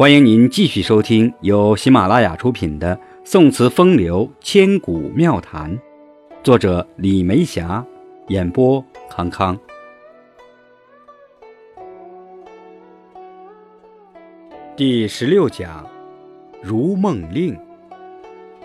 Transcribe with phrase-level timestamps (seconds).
[0.00, 5.76] 欢迎您继续收听由喜马拉雅出品的《宋词风流千古妙谈》，
[6.42, 7.84] 作者李梅霞，
[8.28, 9.60] 演播康康。
[14.74, 15.84] 第十六讲
[16.62, 17.54] 《如梦令》，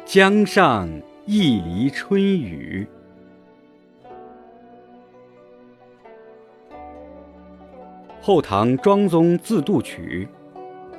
[0.05, 0.87] 江上
[1.25, 2.87] 一离春雨。
[8.21, 10.29] 后唐庄宗自度曲。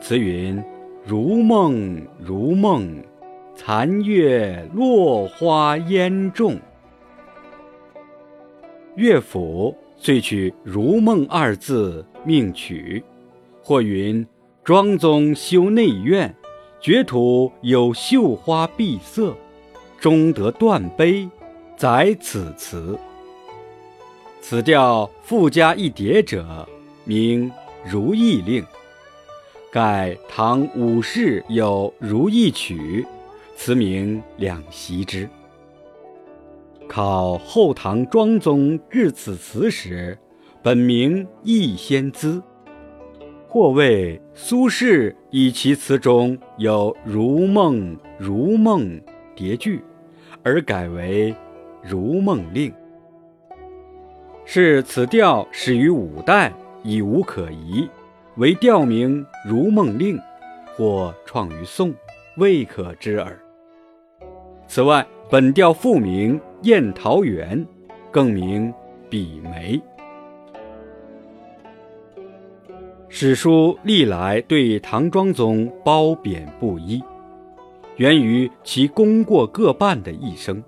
[0.07, 0.63] 词云
[1.05, 3.03] ：“如梦如梦，
[3.57, 6.57] 残月落花烟重。”
[8.95, 13.03] 乐府遂取“如梦”二字命曲，
[13.61, 14.25] 或云
[14.63, 16.33] ：“庄宗修内院，
[16.81, 19.35] 绝土有绣花碧色，
[19.99, 21.29] 终得断碑，
[21.77, 22.97] 载此词。”
[24.41, 26.65] 此调附加一叠者，
[27.03, 27.51] 名
[27.91, 28.63] 《如意令》。
[29.77, 33.05] 盖唐武士有《如意曲》，
[33.59, 35.29] 词名两习之。
[36.89, 40.17] 考后唐庄宗制此词时，
[40.63, 42.43] 本名逸仙姿，
[43.47, 48.99] 或谓苏轼以其词中有“如梦如梦”
[49.37, 49.85] 叠句，
[50.43, 51.33] 而改为
[51.83, 52.71] 《如梦令》。
[54.47, 56.51] 是此调始于五代，
[56.83, 57.87] 已无可疑。
[58.37, 60.19] 为调名《如梦令》，
[60.77, 61.95] 或创于宋，
[62.37, 63.35] 未可知耳。
[64.69, 67.59] 此外，本调复名《燕桃源》，
[68.11, 68.71] 更名
[69.09, 69.79] 《笔梅》。
[73.09, 77.03] 史书历来对唐庄宗褒贬不一，
[77.97, 80.63] 源于其功过各半的一生。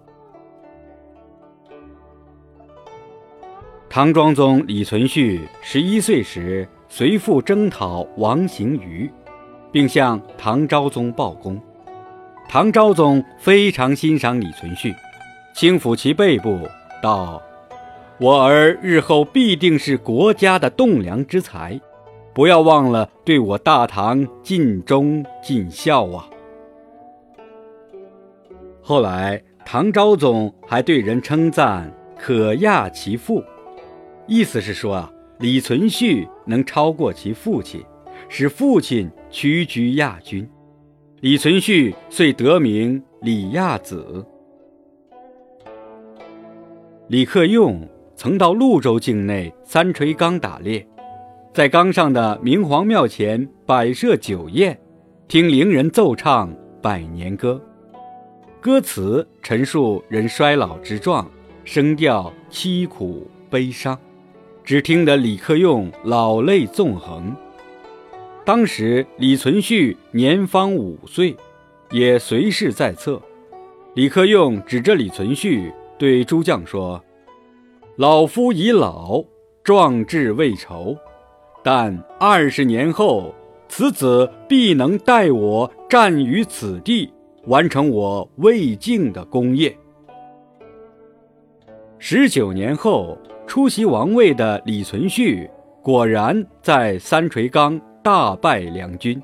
[3.91, 6.67] 唐庄宗李存勖十一岁时。
[6.89, 9.11] 随父征讨王行瑜，
[9.71, 11.61] 并向唐昭宗报功。
[12.49, 14.95] 唐昭宗非常欣赏李存勖，
[15.55, 16.59] 轻抚其背部，
[17.03, 17.43] 道
[18.19, 21.79] ：“我儿日后必定是国家的栋梁之才，
[22.33, 26.27] 不要忘了对我大唐尽忠尽孝啊！”
[28.81, 33.45] 后来，唐昭宗还对人称赞“可亚其父”，
[34.27, 35.13] 意思是说啊。
[35.41, 37.81] 李存勖能超过其父亲，
[38.29, 40.49] 使父亲屈居亚军，
[41.21, 44.27] 李存勖遂得名李亚子。
[47.07, 50.85] 李克用曾到潞州境内三垂岗打猎，
[51.55, 54.77] 在岗上的明皇庙前摆设酒宴，
[55.29, 57.63] 听伶人奏唱百年歌，
[58.61, 61.31] 歌词陈述人衰老之状，
[61.65, 63.97] 声调凄苦悲伤。
[64.69, 67.35] 只听得李克用老泪纵横。
[68.45, 71.35] 当时李存勖年方五岁，
[71.91, 73.19] 也随侍在侧。
[73.95, 77.03] 李克用指着李存勖对诸将说
[77.97, 79.25] ：“老夫已老，
[79.65, 80.95] 壮志未酬，
[81.65, 83.35] 但二十年后，
[83.71, 87.11] 此子必能带我战于此地，
[87.47, 89.75] 完成我未竟的功业。”
[91.99, 93.17] 十九年后。
[93.49, 95.49] 出席王位的李存勖
[95.83, 99.21] 果然在三垂岗大败梁军，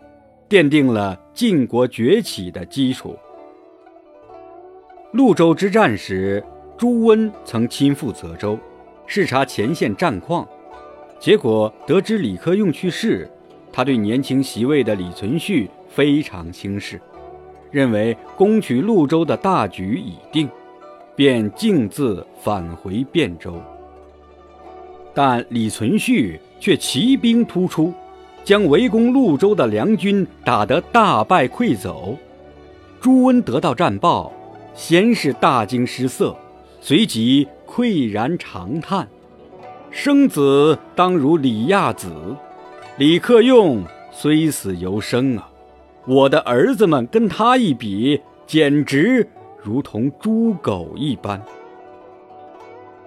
[0.48, 3.14] 奠定了晋国崛起的基础。
[5.12, 6.42] 潞州之战时，
[6.74, 8.58] 朱温曾亲赴泽州，
[9.06, 10.48] 视察前线战况，
[11.18, 13.30] 结果得知李克用去世，
[13.70, 16.98] 他对年轻袭位的李存勖非常轻视，
[17.70, 20.48] 认为攻取潞州的大局已定，
[21.14, 23.60] 便径自返回汴州。
[25.14, 27.94] 但李存勖却骑兵突出，
[28.42, 32.18] 将围攻潞州的梁军打得大败溃走。
[33.00, 34.32] 朱温得到战报，
[34.74, 36.36] 先是大惊失色，
[36.80, 39.06] 随即喟然长叹
[39.92, 42.10] ：“生子当如李亚子，
[42.96, 45.48] 李克用虽死犹生啊！
[46.06, 49.28] 我的儿子们跟他一比，简直
[49.62, 51.40] 如同猪狗一般。”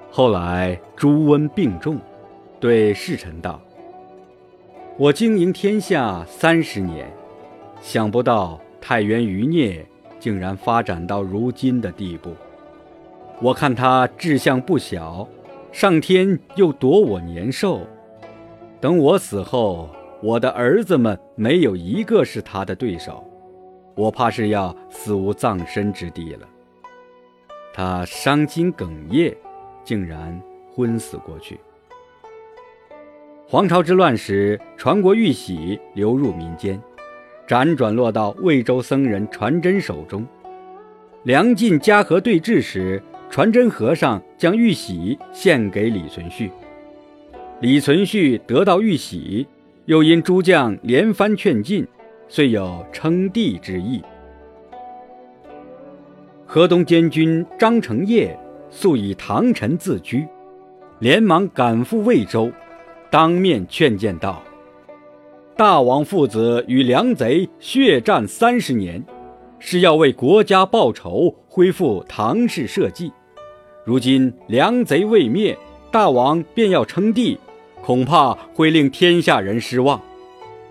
[0.10, 2.00] 后来朱温病重，
[2.60, 3.62] 对侍臣道
[4.98, 7.12] ：“我经营天下三十年，
[7.82, 9.86] 想不到太原余孽
[10.20, 12.34] 竟然发展到如今的地步。
[13.42, 15.28] 我看他志向不小，
[15.72, 17.82] 上天又夺我年寿。
[18.82, 19.90] 等我死后，
[20.22, 23.24] 我的儿子们没有一个是他的对手，
[23.96, 26.48] 我怕是要死无葬身之地了。”
[27.74, 29.36] 他伤心哽咽。
[29.88, 30.38] 竟然
[30.76, 31.58] 昏死过去。
[33.50, 36.78] 黄巢之乱时，传国玉玺流入民间，
[37.48, 40.28] 辗转落到魏州僧人传真手中。
[41.24, 46.52] 梁晋嘉禾对峙时，传真和尚将玉玺献给李存勖。
[47.62, 49.48] 李存勖得到玉玺，
[49.86, 51.88] 又因诸将连番劝进，
[52.28, 54.04] 遂有称帝之意。
[56.46, 58.38] 河东监军张承业
[58.70, 60.28] 素以唐臣自居，
[61.00, 62.52] 连忙赶赴魏州，
[63.10, 64.42] 当面劝谏道
[65.56, 69.04] ：“大王父子与梁贼血战三十年。”
[69.60, 73.12] 是要为国家报仇，恢复唐氏社稷。
[73.84, 75.58] 如今梁贼未灭，
[75.90, 77.40] 大王便要称帝，
[77.82, 80.00] 恐怕会令天下人失望。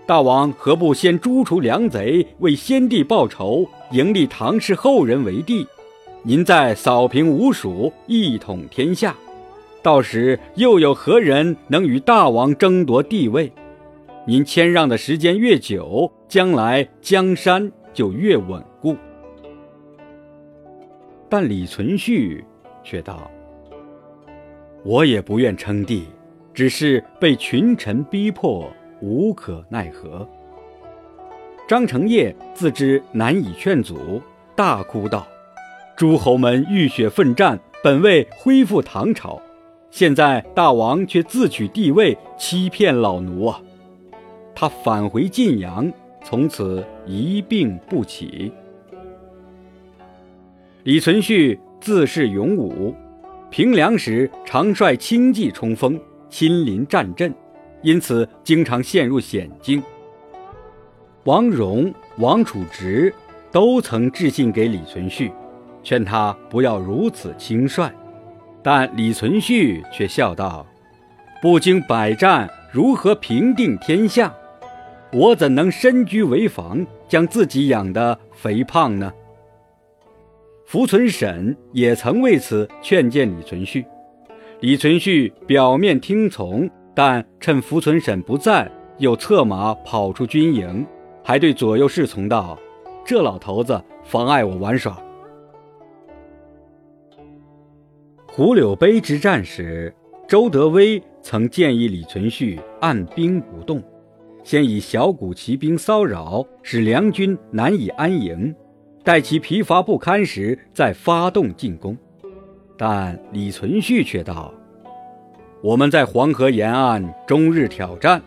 [0.05, 5.67] 大王何不先诛除梁贼，为先帝报仇，迎立唐氏后人为帝？
[6.23, 9.13] 您再扫平吴蜀，一统天下，
[9.87, 13.49] 到时又有何人能与大王争夺帝位？
[14.25, 18.97] 您谦让的时间越久，将来江山就越稳固。
[21.29, 22.43] 但李存勖
[22.83, 23.31] 却道
[24.83, 26.03] ：“我也不愿称帝，
[26.53, 28.69] 只是被群臣逼迫，
[29.01, 30.27] 无可奈何。”
[31.65, 34.21] 张承业自知难以劝阻，
[34.53, 35.25] 大哭道
[35.95, 39.41] ：“诸侯们浴血奋战，本为恢复唐朝，
[39.89, 43.61] 现在大王却自取帝位，欺骗老奴啊！”
[44.53, 45.91] 他返回晋阳，
[46.23, 48.51] 从此一病不起。
[50.83, 52.95] 李存勖自恃勇武，
[53.49, 55.99] 平凉时常率轻骑冲锋，
[56.29, 57.33] 亲临战阵，
[57.81, 59.81] 因此经常陷入险境。
[61.23, 63.13] 王戎、王处直
[63.51, 65.31] 都曾致信给李存勖，
[65.83, 67.91] 劝他不要如此轻率，
[68.69, 70.67] 但李存勖却笑道
[71.41, 74.35] ：“不经百战，如何平定天下？
[75.13, 79.09] 我怎能身居危房，将自己养得肥胖呢？”
[80.67, 83.85] 福存审也曾为此劝谏李存勖，
[84.59, 90.85] 李存勖表面听从，但趁福存审不在，又策马跑出军营，
[91.23, 92.59] 还对左右侍从道
[93.07, 95.01] ：“这老头子妨碍我玩耍。”
[98.37, 99.91] 胡柳碑之战时，
[100.27, 103.81] 周德威曾建议李存勖按兵不动，
[104.43, 108.53] 先以小股骑兵骚扰，使梁军难以安营。
[109.03, 111.97] 待其疲乏不堪时，再发动进攻。
[112.77, 114.53] 但李存勖却道
[115.63, 118.21] ：“我们在黄河沿岸终日挑战，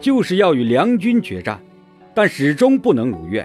[0.00, 1.60] 就是要与梁军决战，
[2.14, 3.44] 但始终不能如愿。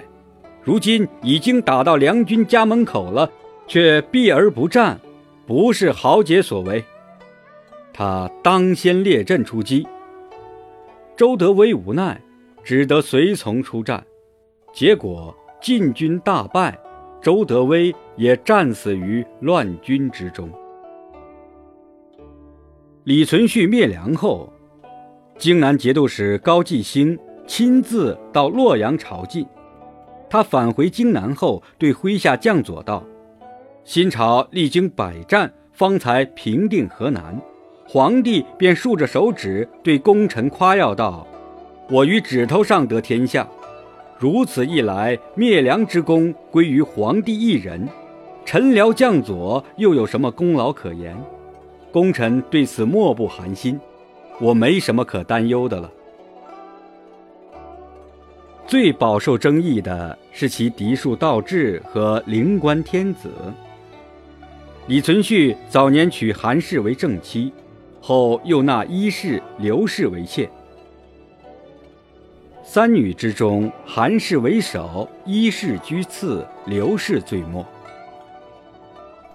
[0.62, 3.28] 如今已经打到梁军家门口了，
[3.66, 5.00] 却避而不战，
[5.46, 6.84] 不是豪杰所为。
[7.94, 9.88] 他当先列阵出击。
[11.16, 12.20] 周德威无奈，
[12.64, 14.04] 只得随从出战，
[14.74, 16.76] 结果。”晋军大败，
[17.22, 20.50] 周德威也战死于乱军之中。
[23.04, 24.52] 李存勖灭梁后，
[25.38, 27.16] 荆南节度使高季兴
[27.46, 29.46] 亲自到洛阳朝觐。
[30.28, 33.04] 他返回荆南后，对麾下将佐道
[33.84, 37.40] ：“新朝历经百战，方才平定河南。
[37.88, 41.26] 皇帝便竖着手指对功臣夸耀道
[41.90, 43.48] ：‘我于指头上得天下。’”
[44.20, 47.90] 如此一来，灭梁之功归于皇帝一人，
[48.46, 51.18] 臣僚将佐又有什么功劳可言？
[51.92, 53.80] 功臣对此莫不寒心，
[54.40, 55.92] 我没什么可担忧的了。
[58.68, 63.30] 最饱受争议的是其嫡庶道志和灵官天子。
[64.88, 67.54] 李存勖早年娶韩氏为正妻，
[68.02, 70.50] 后又纳伊氏、刘氏为妾。
[72.64, 77.66] 三女之中，韩氏为首，伊氏居次，刘氏最末。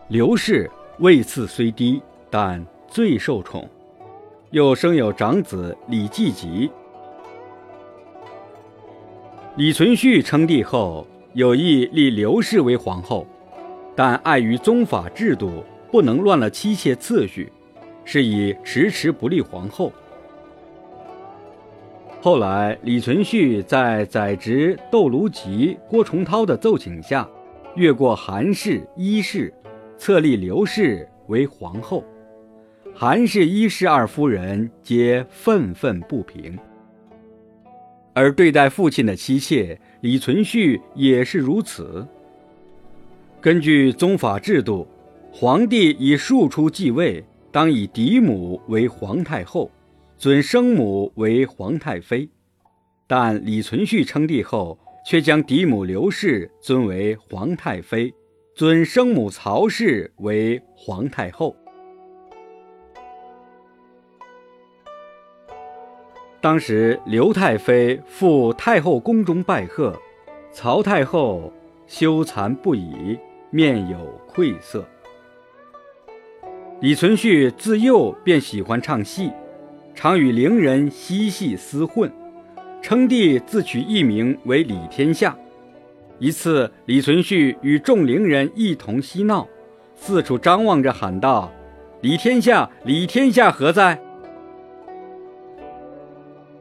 [0.09, 3.69] 刘氏位次虽低，但最受宠，
[4.51, 6.71] 又生有长子李继吉。
[9.57, 13.27] 李存勖称帝后，有意立刘氏为皇后，
[13.97, 17.51] 但碍于宗法制度，不能乱了妻妾次序，
[18.05, 19.91] 是以迟迟不立皇后。
[22.21, 27.27] 后来，李存勖在宰执窦卢吉、郭崇韬的奏请下，
[27.75, 29.53] 越过韩氏、伊氏，
[29.97, 32.05] 册立刘氏为皇后。
[32.95, 36.59] 韩氏、伊氏二夫人皆愤愤不平。
[38.13, 42.07] 而对待父亲的妻妾，李存勖也是如此。
[43.47, 44.85] 根据宗法制度，
[45.33, 49.71] 皇帝以庶出继位，当以嫡母为皇太后。
[50.19, 52.29] 尊生母为皇太妃，
[53.07, 54.77] 但李存勖称帝后，
[55.07, 58.13] 却将嫡母刘氏尊为皇太妃，
[58.57, 61.55] 尊生母曹氏为皇太后。
[66.41, 69.97] 当时刘太妃赴太后宫中拜贺，
[70.51, 71.53] 曹太后
[71.87, 73.17] 羞惭不已，
[73.51, 74.85] 面有愧色。
[76.81, 79.33] 李存勖自幼便喜欢唱戏，
[79.95, 82.11] 常与伶人嬉戏厮混，
[82.83, 85.37] 称帝自取艺名为李天下。
[86.19, 89.49] 一次，李存勖与众伶人一同嬉闹，
[89.95, 91.51] 四处张望着喊道
[92.03, 93.99] ：“李天下，李天下何在？”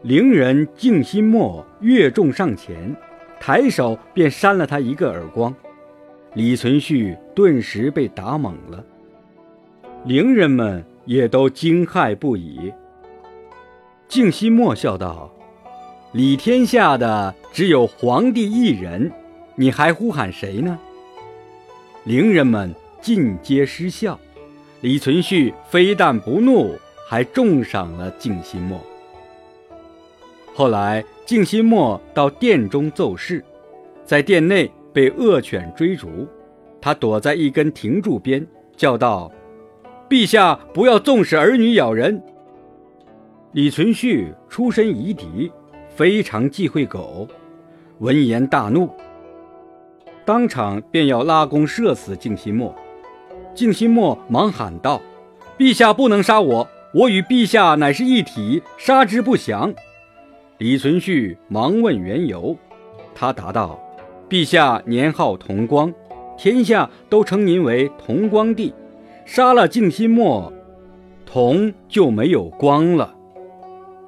[0.04, 2.96] 伶人静心默越众上前，
[3.39, 5.54] 抬手便扇了他一个耳光，
[6.36, 8.84] 李存勖顿时被打懵了。
[10.04, 12.72] 伶人们也都惊骇不已。
[14.08, 15.34] 静心默笑道
[16.13, 19.12] ：“李天下的只有皇帝一人，
[19.56, 20.77] 你还呼喊谁呢？”
[22.06, 24.20] 伶人们尽皆失笑。
[24.82, 26.75] 李存勖非但不怒，
[27.08, 28.80] 还重赏了静心默。
[30.54, 33.44] 后来，静心默到殿中奏事，
[34.06, 36.25] 在殿内被恶犬追逐，
[36.80, 38.48] 他躲在一根亭柱边，
[38.78, 39.30] 叫道。
[40.08, 42.24] 陛下不要纵使儿女咬人。
[43.52, 45.52] 李存勖出身夷狄，
[45.90, 47.28] 非常忌讳狗，
[48.00, 48.90] 闻言大怒，
[50.24, 52.74] 当场便要拉弓射死静心默。
[53.54, 55.02] 静心默忙喊道
[55.60, 59.74] ：“陛下不能杀我，我与陛下乃是一体，杀之不祥。”
[60.58, 62.56] 李存勖忙问缘由，
[63.14, 63.78] 他答道
[64.29, 65.94] ：“陛下年号同光，
[66.38, 68.74] 天下都称您为同光帝。”
[69.25, 70.53] 杀了静心默，
[71.25, 73.15] 同就没有光了。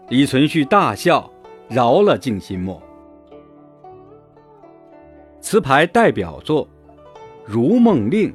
[0.10, 1.32] 李存勖大笑，
[1.68, 2.80] 饶了静心默。
[5.42, 6.66] 词牌代表作
[7.46, 8.30] 《如梦令》，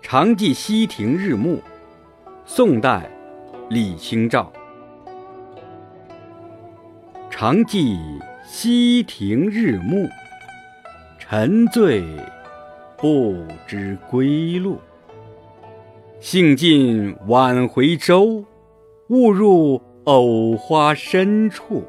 [0.00, 1.60] 常记溪亭日暮，
[2.46, 3.10] 宋代，
[3.68, 4.50] 李清照。
[7.28, 7.98] 常记
[8.42, 10.08] 溪亭日暮，
[11.28, 12.04] 沉醉
[12.96, 13.34] 不
[13.66, 14.78] 知归路。
[16.20, 18.44] 兴尽晚回舟，
[19.08, 21.82] 误入藕花深处。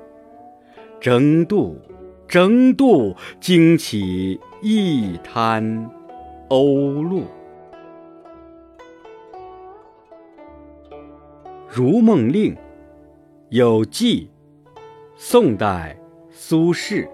[1.00, 1.80] 争渡，
[2.28, 5.88] 争渡，惊起一滩
[6.50, 7.22] 鸥鹭。
[11.70, 12.56] 《如梦令》
[13.50, 14.32] 有寄，
[15.16, 15.96] 宋代
[16.32, 17.08] 苏轼。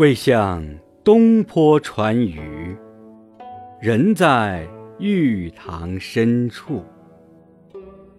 [0.00, 0.66] 未向
[1.04, 2.74] 东坡传语。
[3.82, 4.66] 人在
[4.98, 6.82] 玉堂深处，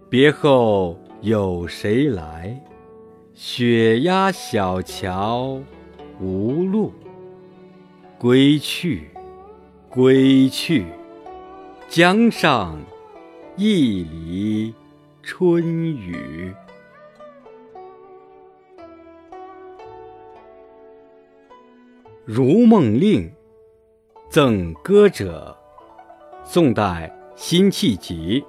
[0.07, 2.55] 别后有谁来？
[3.33, 5.59] 雪压小桥
[6.19, 6.93] 无路，
[8.19, 9.09] 归去，
[9.89, 10.85] 归去，
[11.89, 12.79] 江上
[13.57, 14.71] 一犁
[15.23, 15.65] 春
[15.97, 16.53] 雨。
[22.33, 23.23] 《如梦令》
[24.29, 25.57] 赠歌者，
[26.45, 28.41] 宋代辛弃疾。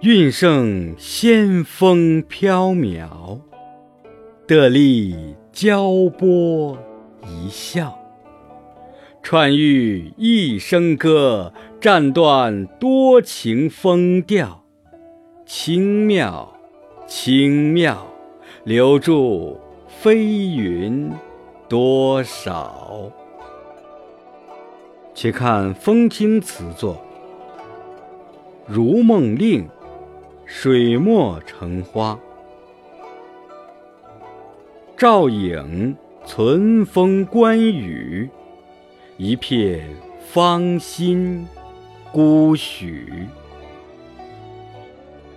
[0.00, 3.38] 韵胜仙风飘渺，
[4.46, 6.78] 得力交波
[7.26, 7.98] 一笑。
[9.22, 14.64] 串玉一声歌，斩断多情风调。
[15.44, 16.50] 轻妙，
[17.06, 18.06] 轻妙，
[18.64, 21.12] 留住飞云
[21.72, 23.10] 多少。
[25.14, 26.96] 且看风清词作
[28.66, 29.64] 《如梦令》，
[30.44, 32.18] 水墨成花，
[34.98, 38.28] 照影存风观雨，
[39.16, 39.88] 一片
[40.30, 41.48] 芳心
[42.12, 43.26] 孤许。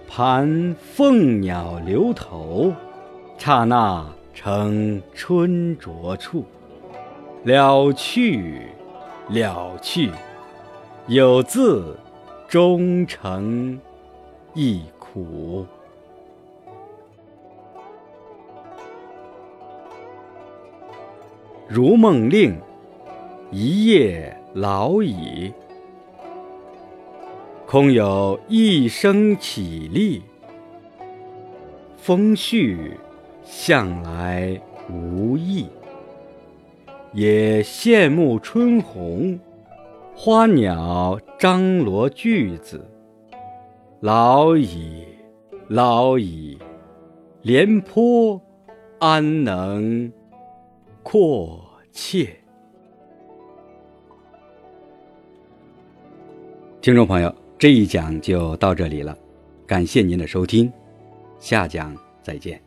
[0.10, 2.74] 盘凤鸟留头，
[3.38, 6.46] 刹那成春着处，
[7.44, 8.62] 了去。
[9.30, 10.12] 了去，
[11.08, 11.98] 有字
[12.48, 13.82] 终成
[14.54, 15.66] 一苦。
[21.68, 22.56] 如梦令，
[23.50, 25.52] 一夜老矣。
[27.66, 30.22] 空有一声绮丽，
[31.98, 32.92] 风絮
[33.46, 34.60] 向来
[34.90, 35.68] 无益。
[37.14, 39.40] 也羡慕春红，
[40.14, 42.86] 花鸟张罗句子。
[44.02, 45.06] 老矣，
[45.70, 46.58] 老矣，
[47.42, 48.42] 廉颇
[49.00, 50.12] 安能
[51.04, 52.28] 阔切？
[56.82, 59.18] 听众朋友，这一讲就到这里了，
[59.66, 60.72] 感谢您的收听，
[61.40, 62.65] 下讲再见。